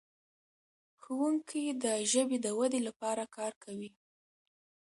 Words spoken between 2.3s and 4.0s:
د ودې لپاره کار کوي.